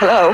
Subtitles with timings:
[0.00, 0.32] Hello?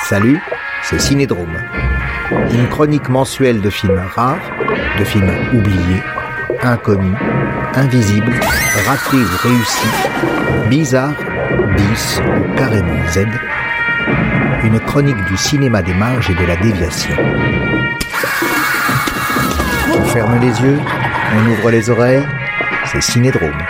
[0.00, 0.40] Salut,
[0.82, 1.46] c'est Cinédrome.
[2.54, 4.38] Une chronique mensuelle de films rares,
[4.98, 6.02] de films oubliés,
[6.62, 7.18] inconnus,
[7.74, 8.40] invisibles,
[8.86, 11.12] ratés ou réussis, bizarres,
[11.76, 13.26] bis ou carrément Z.
[14.64, 17.14] Une chronique du cinéma des marges et de la déviation.
[19.92, 20.80] On ferme les yeux,
[21.32, 22.26] on ouvre les oreilles,
[22.86, 23.62] c'est Cinédrome.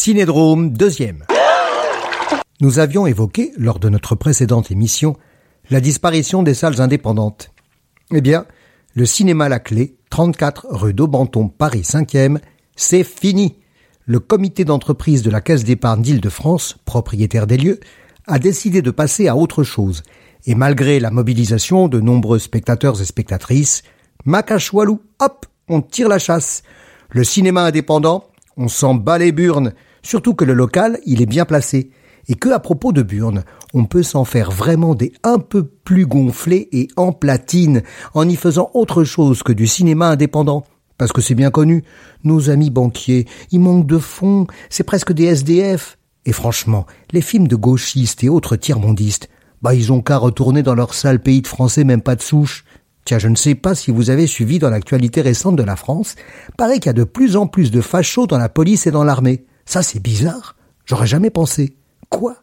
[0.00, 1.24] Cinédrome deuxième.
[2.60, 5.16] Nous avions évoqué, lors de notre précédente émission,
[5.70, 7.50] la disparition des salles indépendantes.
[8.12, 8.46] Eh bien,
[8.94, 12.38] le cinéma La Clé, 34 rue d'Aubenton, Paris 5e,
[12.76, 13.56] c'est fini.
[14.06, 17.80] Le comité d'entreprise de la Caisse d'épargne d'Île-de-France, propriétaire des lieux,
[18.28, 20.04] a décidé de passer à autre chose.
[20.46, 23.82] Et malgré la mobilisation de nombreux spectateurs et spectatrices,
[24.24, 26.62] Macachoualou, hop, on tire la chasse.
[27.10, 29.72] Le cinéma indépendant, on s'en bat les burnes.
[30.08, 31.90] Surtout que le local, il est bien placé.
[32.28, 36.06] Et que à propos de Burne, on peut s'en faire vraiment des un peu plus
[36.06, 37.82] gonflés et en platine,
[38.14, 40.64] en y faisant autre chose que du cinéma indépendant.
[40.96, 41.84] Parce que c'est bien connu,
[42.24, 45.98] nos amis banquiers, ils manquent de fonds, c'est presque des SDF.
[46.24, 49.28] Et franchement, les films de gauchistes et autres tiers-mondistes,
[49.60, 52.64] bah ils ont qu'à retourner dans leur sale pays de français même pas de souche.
[53.04, 56.14] Tiens, je ne sais pas si vous avez suivi dans l'actualité récente de la France,
[56.56, 59.04] paraît qu'il y a de plus en plus de fachos dans la police et dans
[59.04, 59.44] l'armée.
[59.68, 60.56] Ça, c'est bizarre.
[60.86, 61.76] J'aurais jamais pensé.
[62.08, 62.36] Quoi?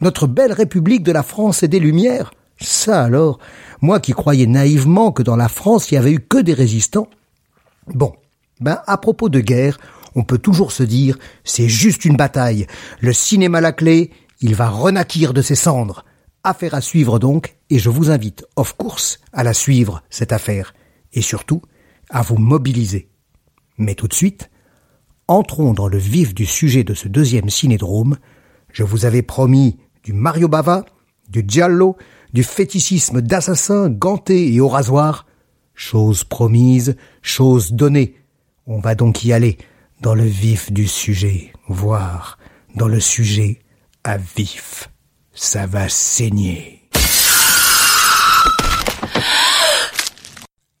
[0.00, 2.30] Notre belle République de la France et des Lumières?
[2.58, 3.38] Ça alors?
[3.82, 7.10] Moi qui croyais naïvement que dans la France il y avait eu que des résistants.
[7.88, 8.14] Bon,
[8.60, 9.78] ben à propos de guerre,
[10.14, 12.66] on peut toujours se dire c'est juste une bataille.
[13.00, 16.06] Le cinéma la clé, il va renaquir de ses cendres.
[16.44, 20.72] Affaire à suivre donc, et je vous invite, of course, à la suivre, cette affaire,
[21.12, 21.60] et surtout,
[22.08, 23.10] à vous mobiliser.
[23.76, 24.48] Mais tout de suite,
[25.30, 28.16] entrons dans le vif du sujet de ce deuxième cinédrome.
[28.72, 30.84] Je vous avais promis du Mario Bava,
[31.28, 31.96] du Giallo,
[32.32, 35.26] du fétichisme d'assassin ganté et au rasoir.
[35.72, 38.16] Chose promise, chose donnée.
[38.66, 39.56] On va donc y aller
[40.00, 42.36] dans le vif du sujet, voire
[42.74, 43.60] dans le sujet
[44.02, 44.90] à vif.
[45.32, 46.88] Ça va saigner.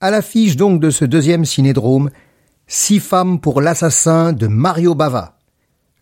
[0.00, 2.10] À l'affiche donc de ce deuxième cinédrome,
[2.72, 5.38] Six femmes pour l'assassin de Mario Bava.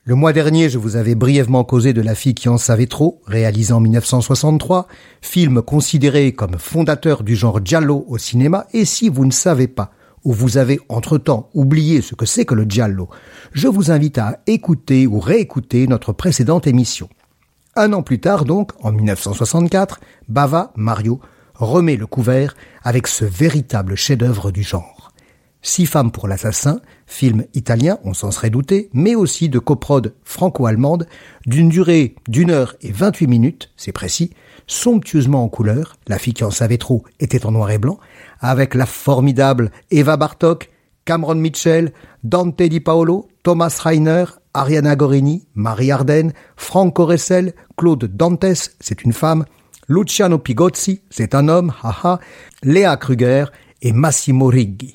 [0.04, 3.22] Le mois dernier, je vous avais brièvement causé de La fille qui en savait trop,
[3.26, 4.86] réalisé en 1963,
[5.22, 9.92] film considéré comme fondateur du genre giallo au cinéma, et si vous ne savez pas,
[10.24, 13.08] ou vous avez entre-temps oublié ce que c'est que le giallo,
[13.52, 17.08] je vous invite à écouter ou réécouter notre précédente émission.
[17.76, 21.18] Un an plus tard donc, en 1964, Bava, Mario,
[21.54, 24.97] remet le couvert avec ce véritable chef-d'œuvre du genre.
[25.68, 31.06] Six femmes pour l'assassin, film italien, on s'en serait douté, mais aussi de coprode franco-allemande,
[31.44, 34.30] d'une durée d'une heure et vingt-huit minutes, c'est précis,
[34.66, 37.98] somptueusement en couleur, la fille qui en savait trop était en noir et blanc,
[38.40, 40.70] avec la formidable Eva Bartok,
[41.04, 41.92] Cameron Mitchell,
[42.24, 49.12] Dante Di Paolo, Thomas Reiner, Ariana Gorini, Marie Arden, Franco Ressel, Claude Dantes, c'est une
[49.12, 49.44] femme,
[49.86, 52.20] Luciano Pigozzi, c'est un homme, haha,
[52.62, 53.44] Léa Kruger
[53.82, 54.94] et Massimo Righi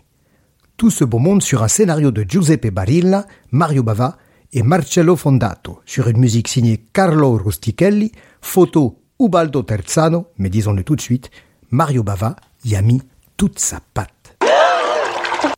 [0.78, 4.18] tout ce beau monde sur un scénario de Giuseppe Barilla, Mario Bava
[4.52, 8.12] et Marcello Fondato, sur une musique signée Carlo Rustichelli,
[8.42, 11.30] photo Ubaldo Terzano, mais disons-le tout de suite,
[11.72, 12.36] Mario Bava
[12.66, 13.02] y a mis
[13.38, 14.38] toute sa patte.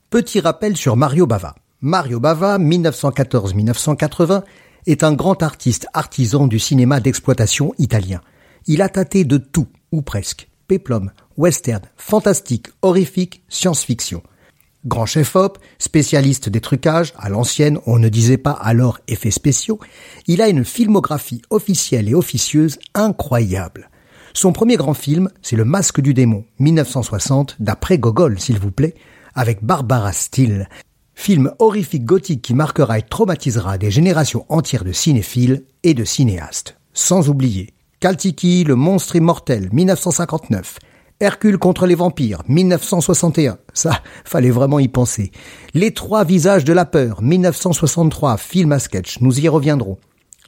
[0.09, 1.55] Petit rappel sur Mario Bava.
[1.81, 4.43] Mario Bava, 1914-1980,
[4.87, 8.21] est un grand artiste artisan du cinéma d'exploitation italien.
[8.67, 14.21] Il a tâté de tout, ou presque, péplum, western, fantastique, horrifique, science-fiction–
[14.85, 19.79] Grand chef-op, spécialiste des trucages, à l'ancienne, on ne disait pas alors effets spéciaux,
[20.27, 23.89] il a une filmographie officielle et officieuse incroyable.
[24.33, 28.93] Son premier grand film, c'est Le Masque du démon, 1960, d'après Gogol, s'il vous plaît,
[29.33, 30.69] avec Barbara Steele.
[31.15, 36.77] Film horrifique gothique qui marquera et traumatisera des générations entières de cinéphiles et de cinéastes.
[36.93, 40.77] Sans oublier Kaltiki, le monstre immortel, 1959.
[41.21, 43.57] Hercule contre les vampires, 1961.
[43.73, 45.31] Ça, fallait vraiment y penser.
[45.73, 49.97] Les trois visages de la peur, 1963, film à sketch, nous y reviendrons.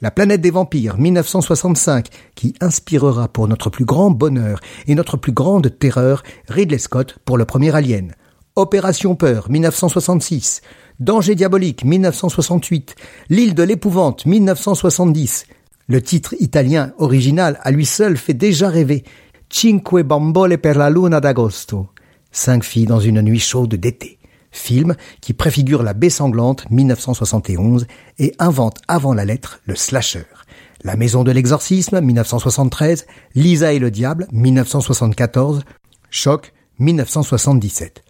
[0.02, 5.32] La planète des vampires, 1965, qui inspirera pour notre plus grand bonheur et notre plus
[5.32, 8.14] grande terreur Ridley Scott pour le premier Alien.
[8.54, 10.60] Opération Peur, 1966.
[11.00, 12.94] Danger diabolique, 1968.
[13.30, 15.46] L'île de l'épouvante, 1970.
[15.90, 19.04] Le titre italien original à lui seul fait déjà rêver.
[19.50, 21.88] Cinque bambole per la luna d'agosto.
[22.30, 24.18] Cinq filles dans une nuit chaude d'été.
[24.50, 27.86] Film qui préfigure la baie sanglante 1971
[28.18, 30.26] et invente avant la lettre le slasher.
[30.84, 35.64] La maison de l'exorcisme 1973, Lisa et le diable 1974,
[36.10, 38.04] Choc 1977.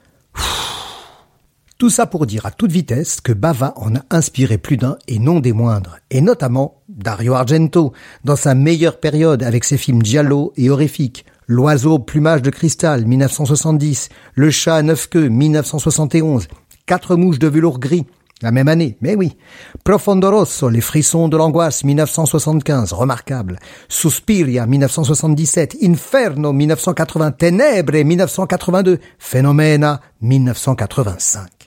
[1.78, 5.20] Tout ça pour dire à toute vitesse que Bava en a inspiré plus d'un et
[5.20, 7.92] non des moindres, et notamment Dario Argento,
[8.24, 14.08] dans sa meilleure période avec ses films giallo et horrifiques, L'oiseau plumage de cristal 1970,
[14.34, 16.48] Le chat à neuf queues 1971,
[16.84, 18.06] Quatre mouches de velours gris
[18.40, 19.36] la même année, mais oui.
[19.82, 23.58] Profondo Rosso, Les frissons de l'angoisse 1975, remarquable.
[23.88, 31.57] Suspiria 1977, Inferno 1980, Ténèbres 1982, Phenomena 1985.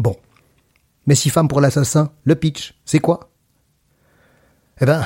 [0.00, 0.16] Bon.
[1.06, 3.28] Mais si femme pour l'assassin, le pitch, c'est quoi?
[4.80, 5.04] Eh ben,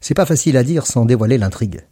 [0.00, 1.82] c'est pas facile à dire sans dévoiler l'intrigue.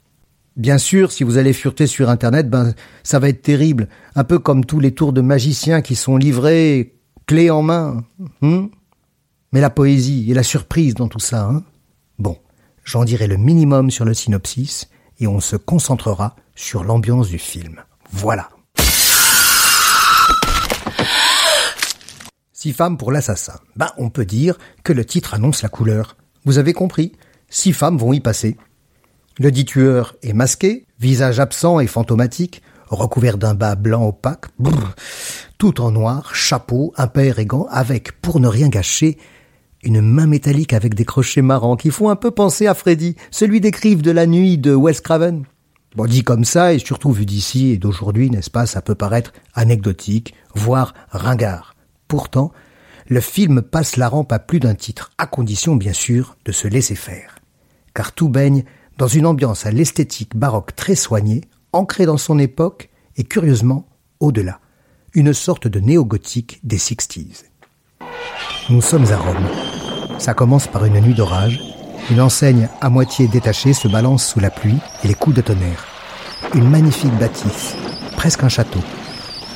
[0.56, 2.72] Bien sûr, si vous allez fureter sur Internet, ben,
[3.02, 3.88] ça va être terrible.
[4.14, 6.94] Un peu comme tous les tours de magiciens qui sont livrés
[7.26, 8.02] clé en main.
[8.40, 8.70] Hein
[9.52, 11.64] Mais la poésie et la surprise dans tout ça, hein?
[12.18, 12.38] Bon,
[12.82, 14.88] j'en dirai le minimum sur le synopsis
[15.20, 17.82] et on se concentrera sur l'ambiance du film.
[18.10, 18.48] Voilà.
[22.58, 23.60] Six femmes pour l'assassin.
[23.76, 26.16] Ben, on peut dire que le titre annonce la couleur.
[26.46, 27.12] Vous avez compris
[27.50, 28.56] Six femmes vont y passer.
[29.38, 34.46] Le dit tueur est masqué, visage absent et fantomatique, recouvert d'un bas blanc opaque,
[35.58, 39.18] tout en noir, chapeau, impair et gants, avec, pour ne rien gâcher,
[39.82, 43.60] une main métallique avec des crochets marrants qui font un peu penser à Freddy, celui
[43.60, 45.44] des de la nuit de Wes Craven.
[45.94, 49.34] Bon, dit comme ça, et surtout vu d'ici et d'aujourd'hui, n'est-ce pas, ça peut paraître
[49.54, 51.75] anecdotique, voire ringard.
[52.08, 52.52] Pourtant,
[53.08, 56.68] le film passe la rampe à plus d'un titre, à condition bien sûr de se
[56.68, 57.36] laisser faire.
[57.94, 58.64] Car tout baigne
[58.98, 61.42] dans une ambiance à l'esthétique baroque très soignée,
[61.72, 63.86] ancrée dans son époque et curieusement
[64.20, 64.60] au-delà,
[65.14, 67.44] une sorte de néo-gothique des Sixties.
[68.68, 69.48] Nous sommes à Rome.
[70.18, 71.60] Ça commence par une nuit d'orage.
[72.10, 75.86] Une enseigne à moitié détachée se balance sous la pluie et les coups de tonnerre.
[76.54, 77.74] Une magnifique bâtisse,
[78.16, 78.80] presque un château.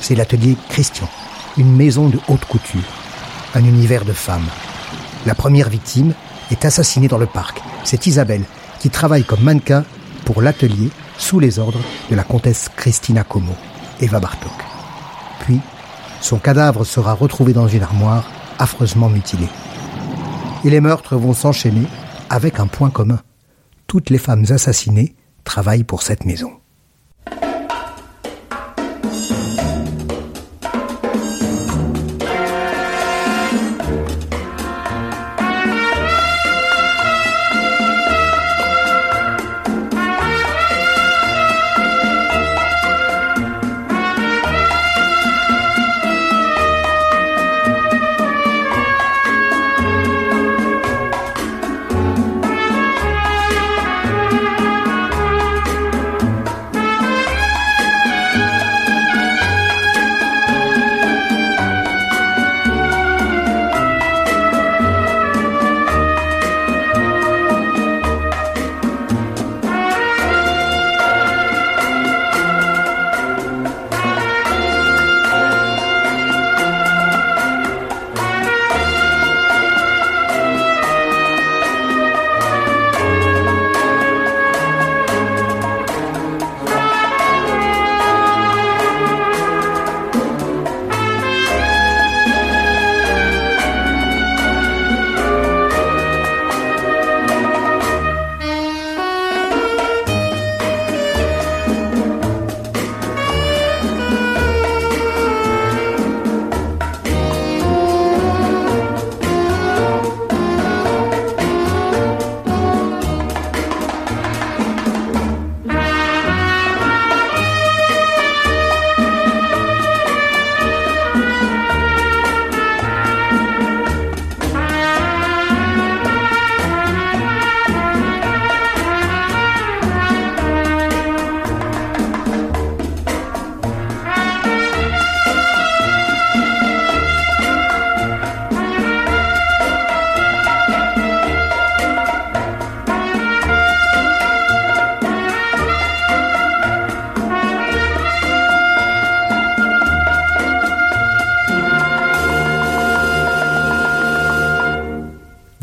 [0.01, 1.09] C'est l'atelier Christian,
[1.57, 2.81] une maison de haute couture,
[3.55, 4.47] un univers de femmes.
[5.25, 6.13] La première victime
[6.49, 7.61] est assassinée dans le parc.
[7.83, 8.43] C'est Isabelle,
[8.79, 9.83] qui travaille comme mannequin
[10.25, 13.55] pour l'atelier sous les ordres de la comtesse Christina Como,
[13.99, 14.51] Eva Bartok.
[15.41, 15.59] Puis,
[16.21, 18.29] son cadavre sera retrouvé dans une armoire
[18.59, 19.49] affreusement mutilée.
[20.63, 21.85] Et les meurtres vont s'enchaîner
[22.29, 23.19] avec un point commun.
[23.87, 26.60] Toutes les femmes assassinées travaillent pour cette maison.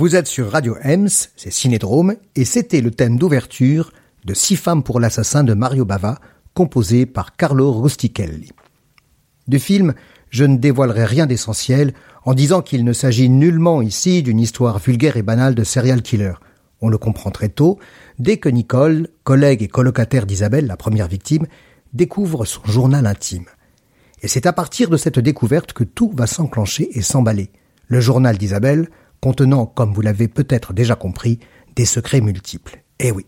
[0.08, 3.92] Vous êtes sur Radio Ems, c'est Cinédrome, et c'était le thème d'ouverture
[4.24, 6.18] de Six femmes pour l'assassin de Mario Bava,
[6.54, 8.52] composé par Carlo Rustichelli.
[9.48, 9.92] Du film,
[10.30, 11.92] je ne dévoilerai rien d'essentiel
[12.24, 16.32] en disant qu'il ne s'agit nullement ici d'une histoire vulgaire et banale de serial killer.
[16.80, 17.78] On le comprend très tôt,
[18.18, 21.46] dès que Nicole, collègue et colocataire d'Isabelle, la première victime,
[21.92, 23.44] découvre son journal intime.
[24.22, 27.50] Et c'est à partir de cette découverte que tout va s'enclencher et s'emballer.
[27.88, 28.88] Le journal d'Isabelle,
[29.20, 31.38] contenant, comme vous l'avez peut-être déjà compris,
[31.76, 32.82] des secrets multiples.
[32.98, 33.26] Eh oui.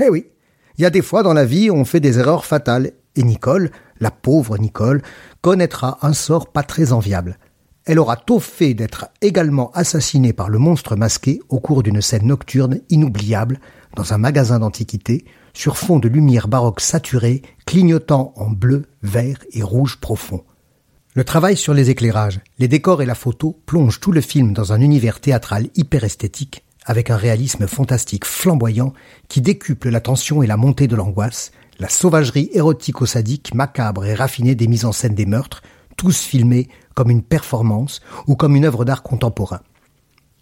[0.00, 0.26] Eh oui.
[0.78, 3.70] Il y a des fois dans la vie, on fait des erreurs fatales, et Nicole,
[4.00, 5.02] la pauvre Nicole,
[5.40, 7.38] connaîtra un sort pas très enviable.
[7.84, 12.26] Elle aura tôt fait d'être également assassinée par le monstre masqué au cours d'une scène
[12.26, 13.60] nocturne inoubliable
[13.96, 19.62] dans un magasin d'antiquités, sur fond de lumière baroque saturée, clignotant en bleu, vert et
[19.62, 20.44] rouge profond.
[21.14, 24.72] Le travail sur les éclairages, les décors et la photo plongent tout le film dans
[24.72, 28.94] un univers théâtral hyper esthétique, avec un réalisme fantastique flamboyant
[29.28, 34.54] qui décuple la tension et la montée de l'angoisse, la sauvagerie érotico-sadique, macabre et raffinée
[34.54, 35.60] des mises en scène des meurtres,
[35.98, 39.60] tous filmés comme une performance ou comme une œuvre d'art contemporain.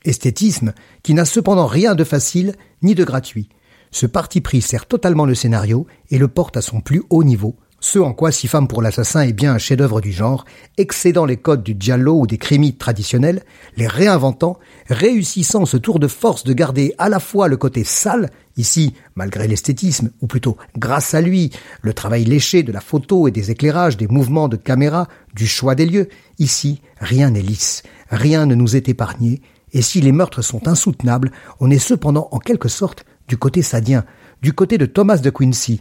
[0.05, 0.73] Esthétisme
[1.03, 3.49] qui n'a cependant rien de facile ni de gratuit.
[3.91, 7.57] Ce parti pris sert totalement le scénario et le porte à son plus haut niveau,
[7.81, 10.45] ce en quoi Six femmes pour l'assassin est bien un chef-d'œuvre du genre,
[10.77, 13.43] excédant les codes du giallo ou des crimis traditionnels,
[13.77, 14.59] les réinventant,
[14.91, 19.49] réussissant ce tour de force de garder à la fois le côté sale, ici, malgré
[19.49, 23.97] l'esthétisme, ou plutôt grâce à lui, le travail léché de la photo et des éclairages,
[23.97, 28.77] des mouvements de caméra, du choix des lieux, ici, rien n'est lisse, rien ne nous
[28.77, 29.41] est épargné,
[29.73, 34.05] et si les meurtres sont insoutenables, on est cependant en quelque sorte du côté sadien,
[34.43, 35.81] du côté de Thomas de Quincy,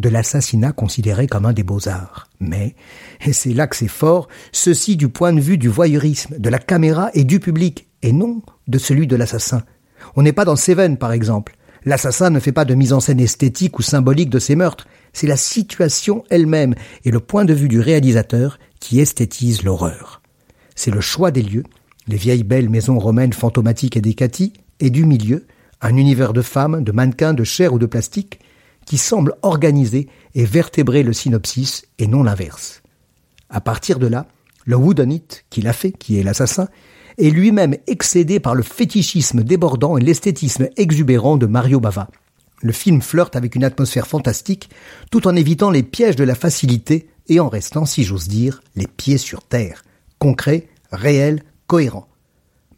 [0.00, 2.28] de l'assassinat considéré comme un des beaux-arts.
[2.40, 2.74] Mais,
[3.24, 6.58] et c'est là que c'est fort, ceci du point de vue du voyeurisme, de la
[6.58, 9.62] caméra et du public, et non de celui de l'assassin.
[10.16, 11.56] On n'est pas dans Seven, par exemple.
[11.84, 15.26] L'assassin ne fait pas de mise en scène esthétique ou symbolique de ses meurtres, c'est
[15.26, 20.22] la situation elle-même et le point de vue du réalisateur qui esthétise l'horreur.
[20.74, 21.64] C'est le choix des lieux,
[22.08, 25.46] les vieilles belles maisons romaines fantomatiques et décaties, et du milieu,
[25.82, 28.40] un univers de femmes, de mannequins, de chair ou de plastique,
[28.90, 32.82] qui semble organiser et vertébrer le synopsis et non l'inverse.
[33.48, 34.26] À partir de là,
[34.64, 36.66] le whodunit qui l'a fait, qui est l'assassin,
[37.16, 42.08] est lui-même excédé par le fétichisme débordant et l'esthétisme exubérant de Mario Bava.
[42.62, 44.70] Le film flirte avec une atmosphère fantastique
[45.12, 48.88] tout en évitant les pièges de la facilité et en restant, si j'ose dire, les
[48.88, 49.84] pieds sur terre,
[50.18, 52.08] concret, réel, cohérent.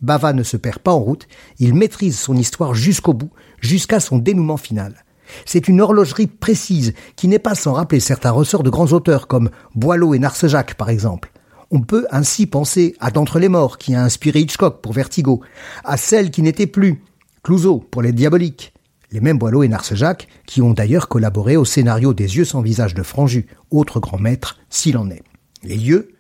[0.03, 1.27] Bava ne se perd pas en route,
[1.59, 3.31] il maîtrise son histoire jusqu'au bout,
[3.63, 5.02] jusqu'à son dénouement final.
[5.45, 9.51] C'est une horlogerie précise qui n'est pas sans rappeler certains ressorts de grands auteurs comme
[9.75, 11.33] Boileau et Narcejac par exemple.
[11.71, 15.41] On peut ainsi penser à D'entre les morts qui a inspiré Hitchcock pour Vertigo,
[15.85, 17.03] à Celle qui n'était plus,
[17.43, 18.75] Clouseau pour Les Diaboliques,
[19.11, 22.95] les mêmes Boileau et Narcejac qui ont d'ailleurs collaboré au scénario des Yeux sans visage
[22.95, 25.23] de Franju, autre grand maître s'il en est.
[25.63, 26.11] Les lieux,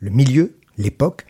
[0.00, 1.26] le milieu, l'époque,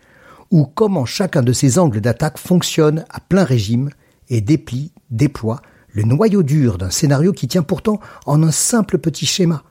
[0.51, 3.91] ou comment chacun de ces angles d'attaque fonctionne à plein régime
[4.29, 5.61] et déplie, déploie
[5.99, 9.65] le noyau dur d'un scénario qui tient pourtant en un simple petit schéma.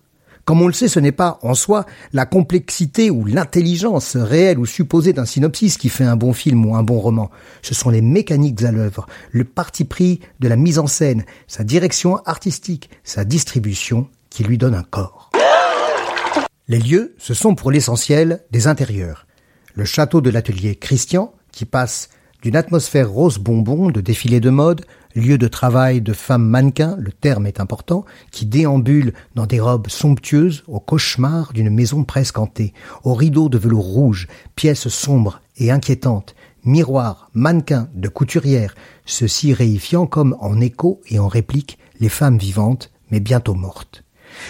[0.43, 4.65] Comme on le sait, ce n'est pas en soi la complexité ou l'intelligence réelle ou
[4.65, 7.31] supposée d'un synopsis qui fait un bon film ou un bon roman.
[7.61, 11.63] Ce sont les mécaniques à l'œuvre, le parti pris de la mise en scène, sa
[11.63, 15.31] direction artistique, sa distribution qui lui donne un corps.
[16.67, 19.27] Les lieux, ce sont pour l'essentiel des intérieurs.
[19.75, 22.09] Le château de l'atelier Christian, qui passe
[22.41, 24.85] d'une atmosphère rose bonbon de défilé de mode,
[25.17, 29.89] lieu de travail de femmes mannequins, le terme est important, qui déambulent dans des robes
[29.89, 35.71] somptueuses au cauchemar d'une maison presque hantée, aux rideaux de velours rouge, pièces sombres et
[35.71, 42.37] inquiétantes, miroirs, mannequins de couturières, ceci réifiant comme en écho et en réplique les femmes
[42.37, 44.03] vivantes, mais bientôt mortes.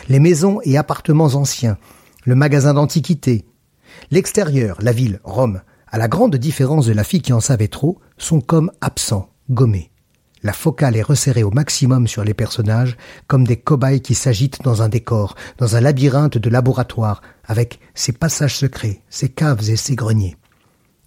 [0.09, 1.77] Les maisons et appartements anciens,
[2.25, 3.45] le magasin d'antiquités,
[4.11, 7.99] l'extérieur, la ville, Rome, à la grande différence de la fille qui en savait trop,
[8.17, 9.91] sont comme absents, gommés.
[10.43, 14.81] La focale est resserrée au maximum sur les personnages, comme des cobayes qui s'agitent dans
[14.81, 19.95] un décor, dans un labyrinthe de laboratoire, avec ses passages secrets, ses caves et ses
[19.95, 20.37] greniers.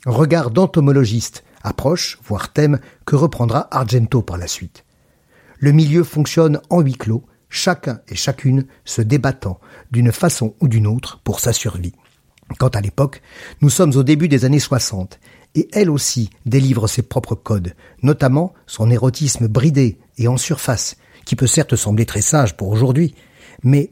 [0.06, 4.84] Regard d'entomologiste, approche, voire thème, que reprendra Argento par la suite.
[5.58, 9.60] Le milieu fonctionne en huis clos, chacun et chacune se débattant
[9.90, 11.94] d'une façon ou d'une autre pour sa survie.
[12.58, 13.22] Quant à l'époque,
[13.60, 15.20] nous sommes au début des années 60,
[15.54, 21.36] et elle aussi délivre ses propres codes, notamment son érotisme bridé et en surface, qui
[21.36, 23.14] peut certes sembler très sage pour aujourd'hui,
[23.62, 23.90] mais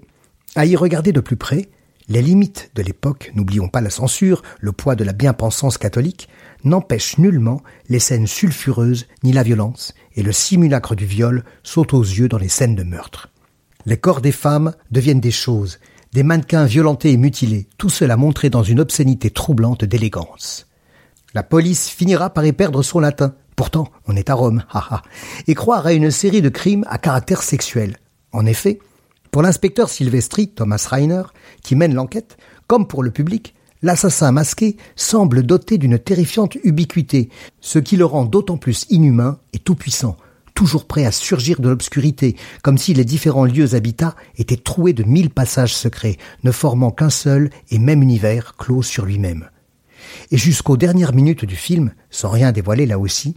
[0.54, 1.68] à y regarder de plus près,
[2.10, 6.30] Les limites de l'époque, n'oublions pas la censure, le poids de la bien-pensance catholique,
[6.64, 12.02] n'empêchent nullement les scènes sulfureuses ni la violence, et le simulacre du viol saute aux
[12.02, 13.28] yeux dans les scènes de meurtre.
[13.84, 15.80] Les corps des femmes deviennent des choses,
[16.14, 20.66] des mannequins violentés et mutilés, tout cela montré dans une obscénité troublante d'élégance.
[21.34, 23.34] La police finira par y perdre son latin.
[23.54, 25.02] Pourtant, on est à Rome, haha,
[25.46, 27.96] et croire à une série de crimes à caractère sexuel.
[28.32, 28.78] En effet,
[29.30, 31.24] pour l'inspecteur Silvestri, Thomas Reiner,
[31.62, 37.28] qui mène l'enquête, comme pour le public, l'assassin masqué semble doté d'une terrifiante ubiquité,
[37.60, 40.16] ce qui le rend d'autant plus inhumain et tout-puissant,
[40.54, 45.04] toujours prêt à surgir de l'obscurité, comme si les différents lieux habitats étaient troués de
[45.04, 49.50] mille passages secrets, ne formant qu'un seul et même univers clos sur lui-même.
[50.30, 53.36] Et jusqu'aux dernières minutes du film, sans rien dévoiler là aussi,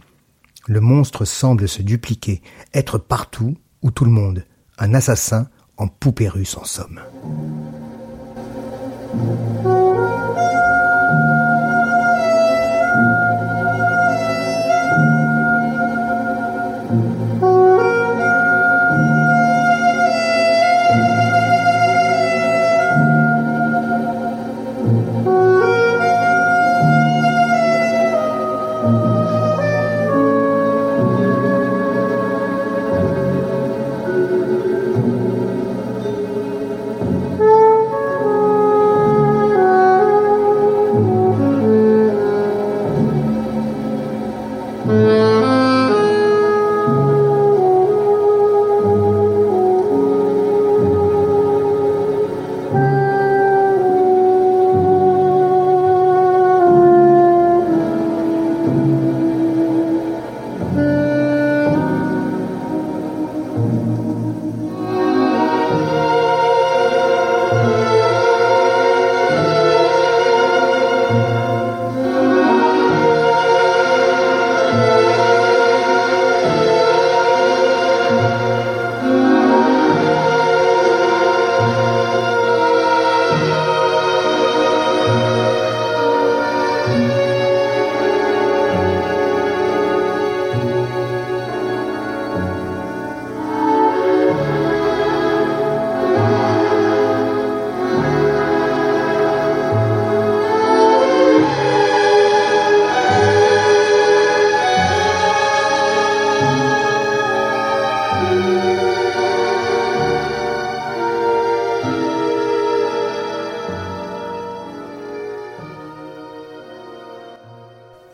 [0.66, 4.44] le monstre semble se dupliquer, être partout ou tout le monde,
[4.78, 7.00] un assassin en poupée russe en somme.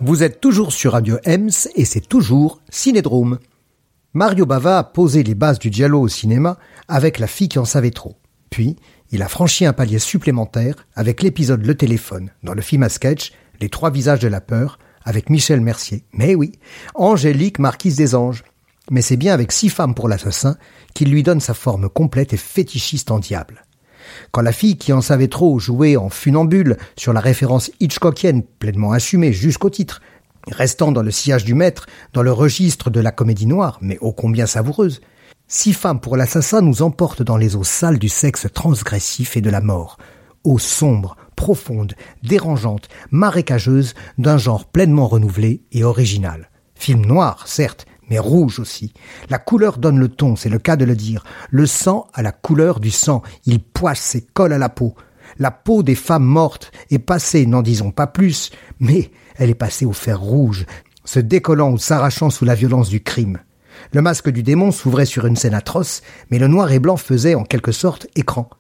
[0.09, 3.39] Vous êtes toujours sur Radio Ems et c'est toujours Cinédrome.
[4.15, 6.57] Mario Bava a posé les bases du dialogue au cinéma
[6.89, 8.17] avec La fille qui en savait trop.
[8.49, 8.77] Puis,
[9.11, 13.33] il a franchi un palier supplémentaire avec l'épisode Le téléphone dans le film à sketch
[13.61, 16.05] Les trois visages de la peur avec Michel Mercier.
[16.15, 16.53] Mais oui,
[16.95, 18.45] Angélique Marquise des Anges.
[18.91, 20.57] Mais c'est bien avec Six femmes pour l'assassin
[20.95, 23.67] qu'il lui donne sa forme complète et fétichiste en diable.
[24.31, 28.93] Quand la fille qui en savait trop jouait en funambule sur la référence Hitchcockienne pleinement
[28.93, 30.03] assumée jusqu'au titre,
[30.47, 34.13] restant dans le sillage du maître, dans le registre de la comédie noire, mais ô
[34.13, 35.01] combien savoureuse,
[35.51, 39.49] Six femmes pour l'assassin nous emporte dans les eaux sales du sexe transgressif et de
[39.49, 39.97] la mort,
[40.45, 46.51] eaux sombres, profondes, dérangeantes, marécageuses, d'un genre pleinement renouvelé et original.
[46.75, 48.93] Film noir, certes, mais rouge aussi.
[49.31, 51.25] La couleur donne le ton, c'est le cas de le dire.
[51.51, 54.95] Le sang a la couleur du sang, il poisse et colle à la peau.
[55.39, 59.85] La peau des femmes mortes est passée, n'en disons pas plus, mais elle est passée
[59.85, 60.67] au fer rouge,
[61.05, 63.39] se décollant ou s'arrachant sous la violence du crime.
[63.93, 67.35] Le masque du démon s'ouvrait sur une scène atroce, mais le noir et blanc faisait
[67.35, 68.51] en quelque sorte écran.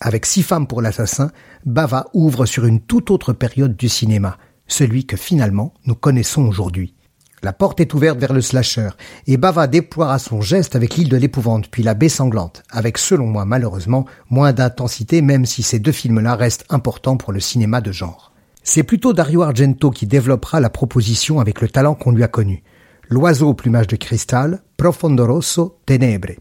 [0.00, 1.32] Avec six femmes pour l'assassin,
[1.66, 6.94] Bava ouvre sur une toute autre période du cinéma, celui que finalement nous connaissons aujourd'hui.
[7.42, 8.90] La porte est ouverte vers le slasher,
[9.26, 13.26] et Bava déploiera son geste avec l'île de l'épouvante, puis la baie sanglante, avec selon
[13.26, 17.92] moi malheureusement moins d'intensité même si ces deux films-là restent importants pour le cinéma de
[17.92, 18.32] genre.
[18.64, 22.62] C'est plutôt Dario Argento qui développera la proposition avec le talent qu'on lui a connu.
[23.08, 26.32] L'oiseau au plumage de cristal, Profondo Rosso, Tenebre.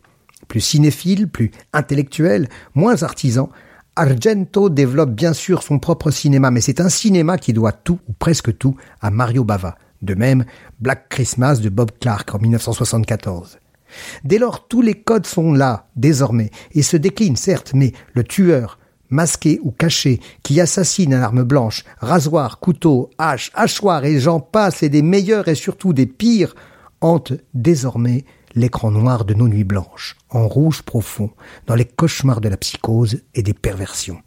[0.48, 3.50] Plus cinéphile, plus intellectuel, moins artisan,
[3.96, 8.14] Argento développe bien sûr son propre cinéma, mais c'est un cinéma qui doit tout, ou
[8.14, 9.78] presque tout, à Mario Bava.
[10.02, 10.46] De même,
[10.80, 13.60] Black Christmas de Bob Clark en 1974.
[14.24, 18.80] Dès lors, tous les codes sont là, désormais, et se déclinent, certes, mais le tueur,
[19.10, 24.84] masqué ou caché, qui assassine à l'arme blanche, rasoir, couteau, hache, hachoir et j'en passe,
[24.84, 26.56] et des meilleurs et surtout des pires,
[27.02, 31.32] hante désormais l'écran noir de nos nuits blanches, en rouge profond,
[31.68, 34.22] dans les cauchemars de la psychose et des perversions.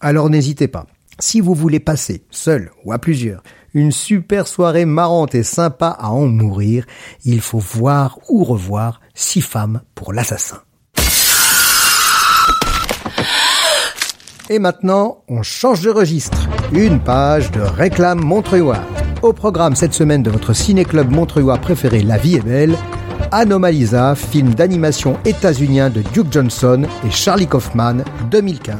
[0.00, 0.86] Alors n'hésitez pas.
[1.20, 3.42] Si vous voulez passer, seul ou à plusieurs,
[3.74, 6.86] une super soirée marrante et sympa à en mourir,
[7.24, 10.58] il faut voir ou revoir Six femmes pour l'assassin.
[14.50, 16.48] Et maintenant, on change de registre.
[16.72, 18.76] Une page de réclame Montreuil.
[19.22, 22.76] Au programme cette semaine de votre ciné-club Montreuil préféré La vie est belle,
[23.30, 28.76] Anomalisa, film d'animation états-unien de Duke Johnson et Charlie Kaufman, 2015.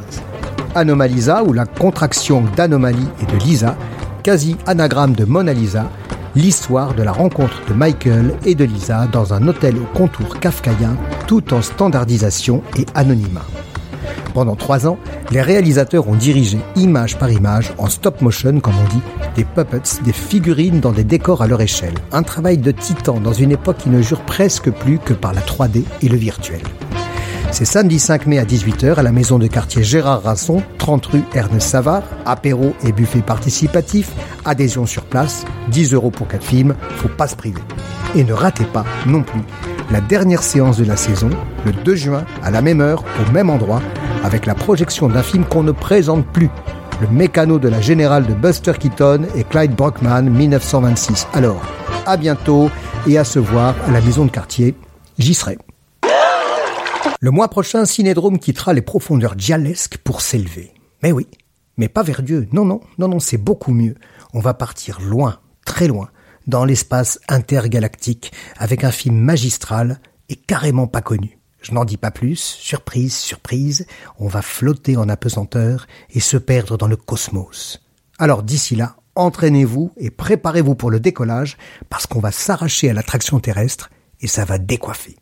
[0.75, 3.77] Anomalisa, ou la contraction d'anomalie et de Lisa,
[4.25, 5.91] quasi anagramme de Mona Lisa,
[6.35, 10.97] l'histoire de la rencontre de Michael et de Lisa dans un hôtel au contour kafkaïen,
[11.27, 13.45] tout en standardisation et anonymat.
[14.33, 14.99] Pendant trois ans,
[15.31, 19.03] les réalisateurs ont dirigé image par image, en stop motion comme on dit,
[19.37, 21.95] des puppets, des figurines dans des décors à leur échelle.
[22.11, 25.43] Un travail de titan dans une époque qui ne jure presque plus que par la
[25.43, 26.63] 3D et le virtuel.
[27.55, 31.23] C'est samedi 5 mai à 18h à la maison de quartier Gérard Rasson, 30 rue
[31.35, 34.11] Ernest Savard, apéro et buffet participatif,
[34.45, 37.63] adhésion sur place, 10 euros pour 4 films, faut pas se priver.
[38.17, 39.39] Et ne ratez pas non plus
[39.93, 41.31] la dernière séance de la saison,
[41.65, 43.81] le 2 juin, à la même heure, au même endroit,
[44.25, 46.51] avec la projection d'un film qu'on ne présente plus,
[47.01, 51.29] le mécano de la générale de Buster Keaton et Clyde Brockman 1926.
[51.33, 51.63] Alors,
[52.05, 52.69] à bientôt
[53.07, 54.75] et à se voir à la maison de quartier.
[55.21, 55.57] J'y serai.
[57.25, 60.75] Le mois prochain, Cinédrome quittera les profondeurs dialesques pour s'élever.
[61.03, 61.27] Mais oui,
[61.79, 62.47] mais pas vers Dieu.
[62.53, 63.95] Non, non, non, non, c'est beaucoup mieux.
[64.35, 66.11] On va partir loin, très loin,
[66.47, 71.39] dans l'espace intergalactique, avec un film magistral et carrément pas connu.
[71.63, 73.87] Je n'en dis pas plus, surprise, surprise,
[74.19, 77.81] on va flotter en apesanteur et se perdre dans le cosmos.
[78.19, 81.57] Alors d'ici là, entraînez-vous et préparez-vous pour le décollage,
[81.89, 83.89] parce qu'on va s'arracher à l'attraction terrestre
[84.21, 85.17] et ça va décoiffer.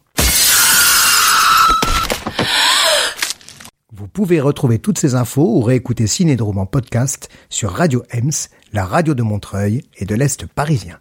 [3.95, 8.87] Vous pouvez retrouver toutes ces infos ou réécouter Cinédrome en podcast sur Radio Ems, la
[8.87, 10.99] radio de Montreuil et de l'Est parisien.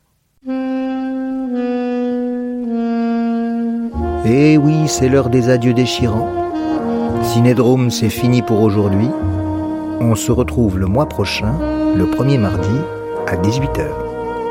[4.26, 6.34] Eh oui, c'est l'heure des adieux déchirants.
[7.24, 9.08] Cinédrome, c'est fini pour aujourd'hui.
[10.02, 11.58] On se retrouve le mois prochain,
[11.96, 12.78] le premier mardi,
[13.26, 13.88] à 18h.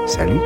[0.06, 0.40] Salut